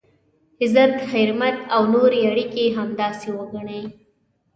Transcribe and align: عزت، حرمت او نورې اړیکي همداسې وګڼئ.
عزت، 0.63 0.93
حرمت 1.11 1.55
او 1.75 1.81
نورې 1.93 2.19
اړیکي 2.31 2.65
همداسې 2.77 3.27
وګڼئ. 3.37 3.83